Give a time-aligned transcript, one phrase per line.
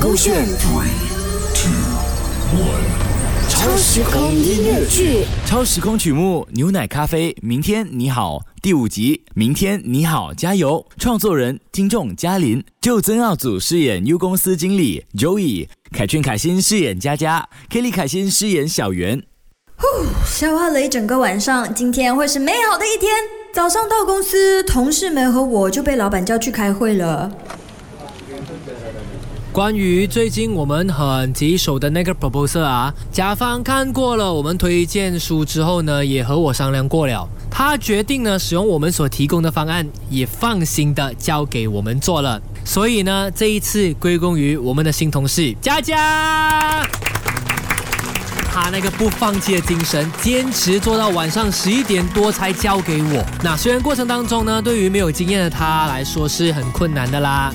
[0.00, 0.88] 勾选 three
[1.54, 1.70] two
[2.58, 5.24] one 超时空音乐剧。
[5.46, 10.84] 超时空曲目《牛奶咖啡》，明天你好，第五集，明天你好，加油！
[10.98, 19.22] 创作人：听众嘉林，就曾奥祖饰演 U 公司经理 Joey，凯旋凯欣饰演佳佳，Kelly 凯欣饰演小圆。
[20.26, 23.12] 消化了一整个晚上，今天会是美好的一天。
[23.52, 27.30] 早上到公司，同事们和我就被老板叫去开会了。
[29.54, 42.42] 关于最近我们很棘手的那个 proposal 啊，甲方看过了我们推荐书之后呢，也和我商量过了，他决定呢使用我们所提供的方案，也放心的交给我们做了。
[42.64, 46.84] 所以呢，这一次归功于我们的新同事佳佳。
[48.52, 53.24] 他那个不放弃的精神，坚持做到晚上十一点多才交给我。
[53.44, 57.52] 那虽然过程当中呢，对于没有经验的他来说是很困难的啦，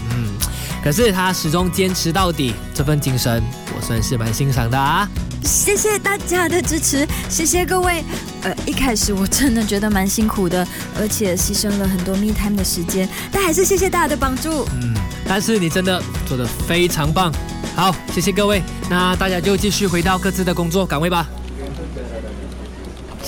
[0.83, 3.43] 可是他始终坚持到底，这份精神
[3.75, 5.07] 我算是蛮欣赏的啊。
[5.43, 8.03] 谢谢大家的支持，谢谢各位。
[8.43, 10.65] 呃，一开始我真的觉得蛮辛苦的，
[10.97, 14.65] 而且牺牲了很多 me time 的时间，但还是谢谢大家的帮助。
[14.81, 14.93] 嗯，
[15.27, 17.33] 但是你真的做得非常棒。
[17.75, 21.25] 好，谢谢各位，那大家就继续回到各自的工作岗位吧。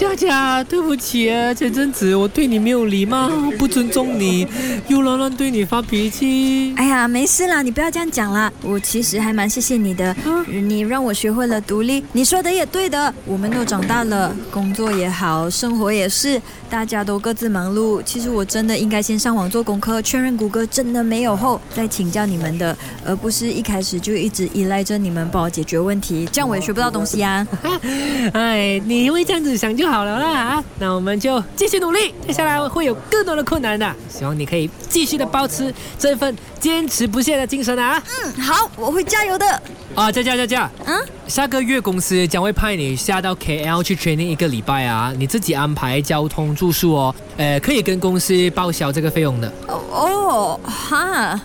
[0.02, 4.48] 佳佳，对不起啊，前阵子我对你没有礼貌， 不尊重你，
[4.88, 6.74] 又乱乱对你发脾气。
[6.76, 8.52] 哎呀，没事啦，你不要这样讲啦。
[8.64, 10.16] 我其实还蛮谢谢你的，
[10.48, 12.04] 你让我学会了独立。
[12.14, 18.02] 你说的也对的，我们都长大了，工作也好，生活也是，大家都各自忙碌。
[18.04, 27.46] 其实我真的应该先上网做功课，确认谷歌真的没有后，再请教你们的，而不是一开始就一直依赖着你们帮我解决问题，这样我也学不到东西啊。
[28.34, 30.64] 哎，你会这样子想就好了啦啊！
[30.80, 38.02] 那我们就继续努力，接下来会有更多的困难的，希望你可以继续的保持这份坚持不懈的精神啊！
[38.24, 39.46] 嗯，好，我会加油的。
[39.94, 49.52] 啊，佳佳佳佳，嗯，下个月公司将会派你下到 KL 去 training 一个礼拜啊，你自己安排交通住宿哦，呃，可以跟公司报销这个费用的。
[49.68, 51.40] 哦，哈。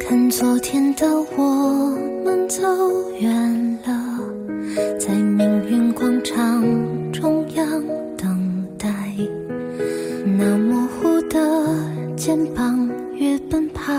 [0.00, 1.06] 看昨天的
[1.36, 1.44] 我
[2.24, 2.60] 们走
[3.18, 4.11] 远了，
[12.24, 13.92] 肩膀越奔跑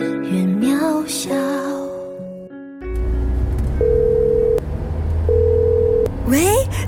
[0.00, 1.71] 越渺小。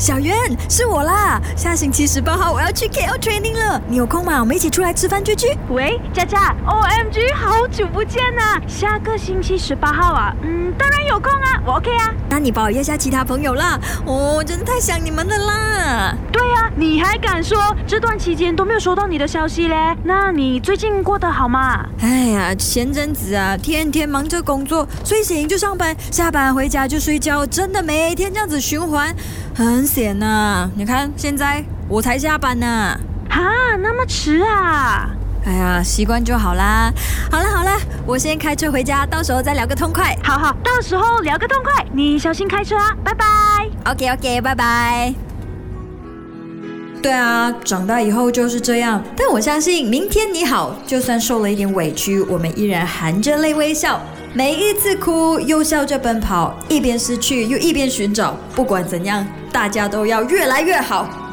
[0.04, 0.36] 小圆，
[0.68, 1.40] 是我啦。
[1.56, 4.38] 下星期十八号我要去 KL training 了，你有空吗？
[4.38, 5.46] 我们一起出来吃饭聚聚。
[5.70, 8.60] 喂，佳佳，OMG，好久不见呐！
[8.68, 12.10] 下个星期十八号啊，嗯，当然有空啊，我 OK 啊。
[12.28, 16.14] 那你帮我约下其他朋友啦，哦，真的太想你们了啦。
[16.30, 19.96] 对啊、你还敢说这段期间都没有收到你的消息嘞？
[20.02, 21.82] 那你最近过得好吗？
[22.02, 29.14] 哎呀，前阵子啊，天天忙着工作，睡醒就上班，下班回家就睡觉，真的每天这样子循环，
[29.54, 32.98] 很险呐、你看现在我才下班呢、
[33.30, 35.08] 哈，那么迟啊？
[35.46, 36.92] 哎呀，习惯就好啦。
[37.30, 37.70] 好了好了，
[38.04, 40.18] 我先开车回家，到时候再聊个痛快。
[40.20, 43.24] 好好，到时候聊个痛快，你小心开车啊，拜拜。
[43.84, 45.14] OK OK，拜拜。
[47.00, 49.00] 对啊，长大以后就是这样。
[49.16, 54.02] 但我相信，明天你好，就算受了一点委屈，我们依然含着泪微笑。
[54.36, 58.36] 每一次哭，又笑着奔跑，一边失去又一边寻找。
[58.52, 61.23] 不管怎样，大家都要越来越好。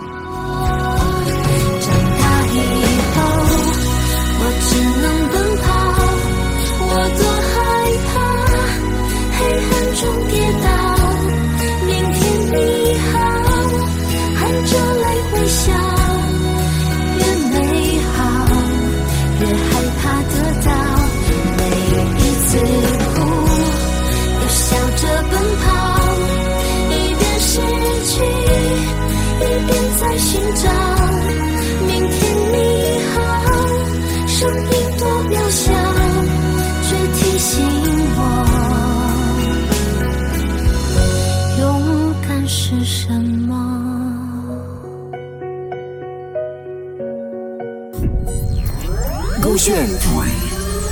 [49.39, 50.31] 勾选 three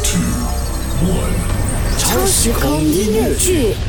[0.03, 0.19] two
[1.03, 3.88] one 超时空音乐剧。